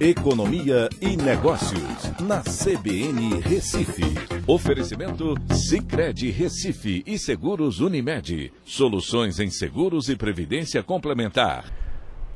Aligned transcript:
Economia 0.00 0.88
e 0.98 1.14
Negócios, 1.14 2.10
na 2.22 2.40
CBN 2.40 3.38
Recife. 3.42 4.02
Oferecimento 4.46 5.34
Cicred 5.52 6.30
Recife 6.30 7.02
e 7.06 7.18
Seguros 7.18 7.80
Unimed. 7.80 8.50
Soluções 8.64 9.38
em 9.38 9.50
seguros 9.50 10.08
e 10.08 10.16
previdência 10.16 10.82
complementar. 10.82 11.70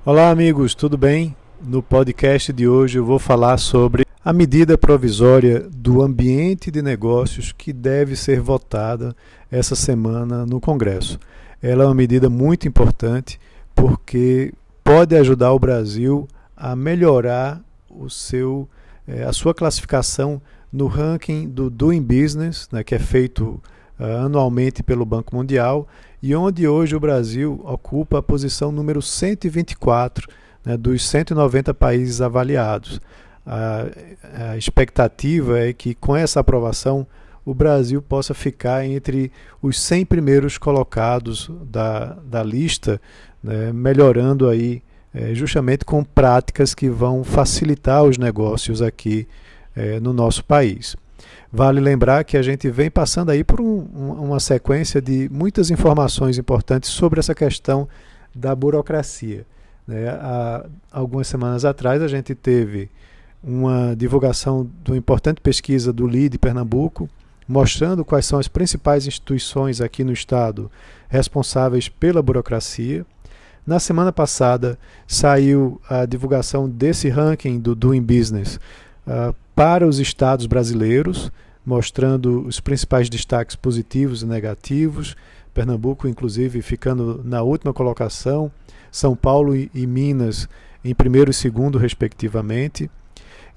Olá, 0.05 0.29
amigos, 0.29 0.75
tudo 0.75 0.99
bem? 0.99 1.35
No 1.59 1.83
podcast 1.83 2.53
de 2.53 2.69
hoje 2.69 2.99
eu 2.99 3.05
vou 3.07 3.19
falar 3.19 3.57
sobre 3.57 4.05
a 4.23 4.31
medida 4.31 4.77
provisória 4.77 5.67
do 5.75 6.03
ambiente 6.03 6.71
de 6.71 6.83
negócios 6.83 7.51
que 7.51 7.73
deve 7.73 8.15
ser 8.15 8.43
votada 8.43 9.17
essa 9.51 9.75
semana 9.75 10.45
no 10.45 10.61
Congresso. 10.61 11.19
Ela 11.63 11.85
é 11.85 11.87
uma 11.87 11.95
medida 11.95 12.29
muito 12.29 12.69
importante 12.69 13.41
porque 13.75 14.53
pode 14.85 15.17
ajudar 15.17 15.51
o 15.55 15.59
Brasil 15.59 16.29
a 16.57 16.75
melhorar 16.75 17.61
o 17.89 18.09
seu, 18.09 18.69
é, 19.07 19.25
a 19.25 19.33
sua 19.33 19.55
classificação 19.55 20.41
no 20.73 20.87
ranking 20.87 21.49
do 21.49 21.71
Doing 21.71 22.03
Business, 22.03 22.69
né, 22.73 22.83
que 22.83 22.95
é 22.95 22.99
feito 22.99 23.63
uh, 23.99 24.25
anualmente 24.25 24.83
pelo 24.83 25.05
Banco 25.05 25.37
Mundial, 25.37 25.87
e 26.21 26.35
onde 26.35 26.67
hoje 26.67 26.97
o 26.97 27.01
Brasil 27.01 27.61
ocupa 27.65 28.19
a 28.19 28.23
posição 28.23 28.73
número 28.73 29.01
124 29.01 30.29
né, 30.65 30.77
dos 30.77 31.07
190 31.09 31.73
países 31.75 32.21
avaliados. 32.21 33.01
A, 33.47 33.87
a 34.53 34.57
expectativa 34.57 35.61
é 35.61 35.73
que 35.73 35.95
com 35.95 36.17
essa 36.17 36.41
aprovação 36.41 37.07
o 37.45 37.55
Brasil 37.55 38.01
possa 38.01 38.33
ficar 38.33 38.87
entre 38.87 39.31
os 39.61 39.79
100 39.79 40.07
primeiros 40.07 40.59
colocados 40.59 41.51
da, 41.71 42.15
da 42.25 42.43
lista, 42.43 43.01
né, 43.43 43.73
melhorando 43.73 44.49
aí 44.49 44.83
é, 45.15 45.33
justamente 45.35 45.85
com 45.85 46.03
práticas 46.03 46.75
que 46.75 46.89
vão 46.91 47.23
facilitar 47.23 48.03
os 48.03 48.19
negócios 48.19 48.83
aqui 48.83 49.29
é, 49.77 50.01
no 50.01 50.13
nosso 50.13 50.45
país. 50.45 50.97
Vale 51.53 51.81
lembrar 51.81 52.25
que 52.25 52.37
a 52.37 52.43
gente 52.43 52.69
vem 52.69 52.91
passando 52.91 53.31
aí 53.31 53.45
por 53.45 53.61
um, 53.61 53.79
uma 53.95 54.41
sequência 54.41 55.01
de 55.01 55.29
muitas 55.33 55.71
informações 55.71 56.37
importantes 56.37 56.91
sobre 56.91 57.21
essa 57.21 57.35
questão 57.35 57.89
da 58.35 58.55
burocracia. 58.57 59.47
Né? 59.87 60.09
Há 60.09 60.67
algumas 60.91 61.29
semanas 61.29 61.65
atrás 61.65 62.03
a 62.03 62.09
gente 62.09 62.35
teve 62.35 62.91
uma 63.43 63.95
divulgação 63.95 64.69
de 64.83 64.91
uma 64.91 64.97
importante 64.97 65.41
pesquisa 65.41 65.93
do 65.93 66.07
LIDE 66.07 66.39
Pernambuco, 66.39 67.09
mostrando 67.47 68.05
quais 68.05 68.27
são 68.27 68.39
as 68.39 68.49
principais 68.49 69.07
instituições 69.07 69.81
aqui 69.81 70.03
no 70.03 70.13
estado 70.13 70.71
responsáveis 71.09 71.89
pela 71.89 72.23
burocracia. 72.23 73.07
Na 73.67 73.81
semana 73.81 74.13
passada 74.13 74.79
saiu 75.07 75.81
a 75.89 76.05
divulgação 76.05 76.69
desse 76.69 77.09
ranking 77.09 77.59
do 77.59 77.75
Doing 77.75 78.03
Business 78.03 78.61
uh, 79.07 79.35
para 79.55 79.87
os 79.87 79.99
estados 79.99 80.45
brasileiros, 80.45 81.33
mostrando 81.65 82.47
os 82.47 82.61
principais 82.61 83.09
destaques 83.09 83.57
positivos 83.57 84.21
e 84.21 84.27
negativos. 84.27 85.17
Pernambuco, 85.55 86.07
inclusive, 86.07 86.61
ficando 86.61 87.23
na 87.25 87.41
última 87.41 87.73
colocação, 87.73 88.53
São 88.93 89.17
Paulo 89.17 89.57
e, 89.57 89.87
Minas 89.87 90.47
em 90.85 90.95
primeiro 90.95 91.31
e 91.31 91.35
segundo, 91.35 91.79
respectivamente. 91.79 92.91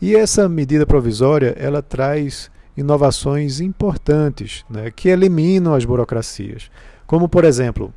E 0.02 0.16
essa 0.16 0.48
medida 0.48 0.86
provisória 0.86 1.54
ela 1.60 1.82
traz 1.82 2.50
inovações 2.78 3.60
importantes 3.60 4.64
né, 4.70 4.90
que 4.90 5.10
eliminam 5.10 5.74
as 5.74 5.84
burocracias, 5.84 6.72
como, 7.06 7.28
por 7.28 7.44
exemplo, 7.44 7.94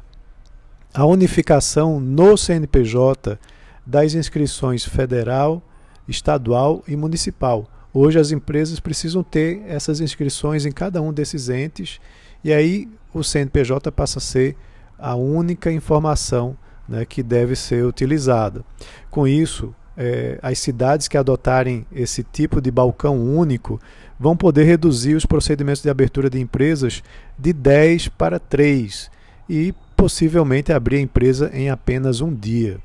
a 0.92 1.04
unificação 1.06 2.00
no 2.00 2.36
CNPJ 2.36 3.38
das 3.86 4.14
inscrições 4.14 4.84
federal, 4.84 5.62
estadual 6.08 6.82
e 6.86 6.96
municipal. 6.96 7.68
Hoje 7.92 8.18
as 8.18 8.30
empresas 8.30 8.80
precisam 8.80 9.22
ter 9.22 9.62
essas 9.66 10.00
inscrições 10.00 10.66
em 10.66 10.72
cada 10.72 11.00
um 11.00 11.12
desses 11.12 11.48
entes 11.48 12.00
e 12.42 12.52
aí 12.52 12.88
o 13.12 13.22
CNPJ 13.22 13.90
passa 13.90 14.18
a 14.18 14.22
ser 14.22 14.56
a 14.98 15.14
única 15.14 15.72
informação 15.72 16.56
né, 16.88 17.04
que 17.04 17.22
deve 17.22 17.56
ser 17.56 17.84
utilizada. 17.84 18.64
Com 19.10 19.26
isso, 19.26 19.74
é, 19.96 20.38
as 20.42 20.58
cidades 20.58 21.08
que 21.08 21.16
adotarem 21.16 21.86
esse 21.92 22.22
tipo 22.22 22.60
de 22.60 22.70
balcão 22.70 23.18
único 23.18 23.80
vão 24.18 24.36
poder 24.36 24.64
reduzir 24.64 25.14
os 25.14 25.26
procedimentos 25.26 25.82
de 25.82 25.90
abertura 25.90 26.28
de 26.28 26.40
empresas 26.40 27.02
de 27.38 27.52
10 27.52 28.08
para 28.08 28.38
3 28.38 29.10
e 29.48 29.74
possivelmente 30.00 30.72
abrir 30.72 30.96
a 30.96 31.00
empresa 31.00 31.50
em 31.52 31.68
apenas 31.68 32.22
um 32.22 32.34
dia. 32.34 32.78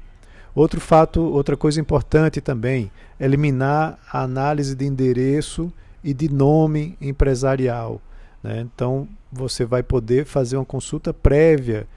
Outro 0.53 0.81
fato, 0.81 1.21
outra 1.21 1.55
coisa 1.55 1.79
importante 1.79 2.41
também, 2.41 2.91
eliminar 3.17 3.97
a 4.11 4.21
análise 4.21 4.75
de 4.75 4.85
endereço 4.85 5.71
e 6.03 6.13
de 6.13 6.27
nome 6.27 6.97
empresarial. 6.99 8.01
Né? 8.43 8.59
Então, 8.59 9.07
você 9.31 9.63
vai 9.63 9.81
poder 9.81 10.25
fazer 10.25 10.57
uma 10.57 10.65
consulta 10.65 11.13
prévia 11.13 11.87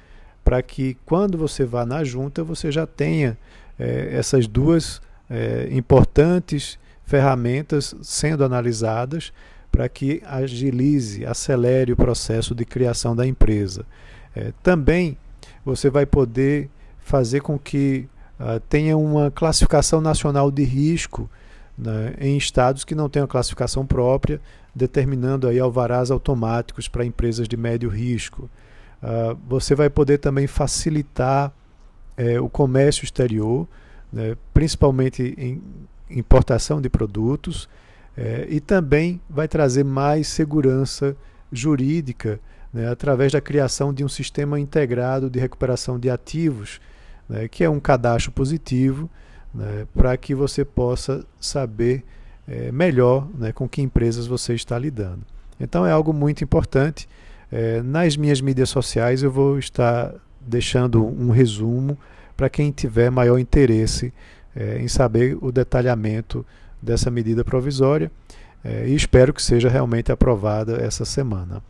para 0.44 0.62
que, 0.62 0.96
quando 1.04 1.36
você 1.36 1.64
vá 1.64 1.84
na 1.84 2.04
junta, 2.04 2.44
você 2.44 2.70
já 2.70 2.86
tenha 2.86 3.36
é, 3.76 4.10
essas 4.12 4.46
duas 4.46 5.02
é, 5.28 5.68
importantes 5.72 6.78
ferramentas 7.04 7.92
sendo 8.02 8.44
analisadas 8.44 9.32
para 9.72 9.88
que 9.88 10.22
agilize, 10.24 11.26
acelere 11.26 11.92
o 11.92 11.96
processo 11.96 12.54
de 12.54 12.64
criação 12.64 13.16
da 13.16 13.26
empresa. 13.26 13.84
É, 14.38 14.52
também 14.62 15.16
você 15.64 15.90
vai 15.90 16.06
poder 16.06 16.70
fazer 17.00 17.40
com 17.40 17.58
que 17.58 18.08
uh, 18.38 18.60
tenha 18.68 18.96
uma 18.96 19.32
classificação 19.32 20.00
nacional 20.00 20.48
de 20.48 20.62
risco 20.62 21.28
né, 21.76 22.14
em 22.20 22.36
estados 22.36 22.84
que 22.84 22.94
não 22.94 23.08
uma 23.20 23.28
classificação 23.28 23.84
própria, 23.84 24.40
determinando 24.72 25.48
aí 25.48 25.58
alvarás 25.58 26.12
automáticos 26.12 26.86
para 26.86 27.04
empresas 27.04 27.48
de 27.48 27.56
médio 27.56 27.90
risco. 27.90 28.48
Uh, 29.02 29.36
você 29.48 29.74
vai 29.74 29.90
poder 29.90 30.18
também 30.18 30.46
facilitar 30.46 31.52
é, 32.16 32.40
o 32.40 32.48
comércio 32.48 33.04
exterior, 33.04 33.66
né, 34.12 34.36
principalmente 34.54 35.34
em 35.36 35.60
importação 36.10 36.80
de 36.80 36.88
produtos, 36.88 37.68
é, 38.16 38.46
e 38.48 38.60
também 38.60 39.20
vai 39.28 39.48
trazer 39.48 39.84
mais 39.84 40.28
segurança 40.28 41.16
jurídica 41.52 42.40
né, 42.72 42.88
através 42.88 43.32
da 43.32 43.40
criação 43.40 43.92
de 43.92 44.04
um 44.04 44.08
sistema 44.08 44.58
integrado 44.58 45.30
de 45.30 45.38
recuperação 45.38 45.98
de 45.98 46.10
ativos, 46.10 46.80
né, 47.28 47.48
que 47.48 47.64
é 47.64 47.70
um 47.70 47.80
cadastro 47.80 48.32
positivo, 48.32 49.08
né, 49.54 49.86
para 49.94 50.16
que 50.16 50.34
você 50.34 50.64
possa 50.64 51.24
saber 51.40 52.04
é, 52.46 52.72
melhor 52.72 53.28
né, 53.36 53.52
com 53.52 53.68
que 53.68 53.82
empresas 53.82 54.26
você 54.26 54.54
está 54.54 54.78
lidando. 54.78 55.20
Então 55.60 55.86
é 55.86 55.92
algo 55.92 56.12
muito 56.12 56.42
importante. 56.42 57.08
É, 57.50 57.82
nas 57.82 58.16
minhas 58.16 58.40
mídias 58.40 58.68
sociais 58.68 59.22
eu 59.22 59.30
vou 59.30 59.58
estar 59.58 60.14
deixando 60.40 61.04
um 61.04 61.30
resumo 61.30 61.98
para 62.36 62.48
quem 62.48 62.70
tiver 62.70 63.10
maior 63.10 63.38
interesse 63.38 64.12
é, 64.54 64.78
em 64.78 64.88
saber 64.88 65.36
o 65.40 65.50
detalhamento 65.50 66.44
dessa 66.80 67.10
medida 67.10 67.44
provisória 67.44 68.10
é, 68.64 68.86
e 68.88 68.94
espero 68.94 69.32
que 69.32 69.42
seja 69.42 69.68
realmente 69.68 70.12
aprovada 70.12 70.76
essa 70.82 71.04
semana. 71.04 71.62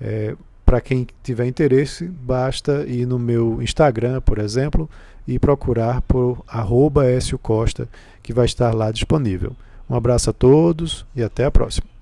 É, 0.00 0.34
Para 0.64 0.80
quem 0.80 1.06
tiver 1.22 1.46
interesse, 1.46 2.06
basta 2.06 2.84
ir 2.86 3.06
no 3.06 3.18
meu 3.18 3.62
Instagram, 3.62 4.20
por 4.20 4.38
exemplo, 4.38 4.90
e 5.26 5.38
procurar 5.38 6.00
por 6.02 6.42
arroba 6.46 7.04
Costa, 7.40 7.88
que 8.22 8.32
vai 8.32 8.46
estar 8.46 8.74
lá 8.74 8.90
disponível. 8.90 9.52
Um 9.88 9.94
abraço 9.94 10.30
a 10.30 10.32
todos 10.32 11.06
e 11.14 11.22
até 11.22 11.44
a 11.44 11.50
próxima. 11.50 11.95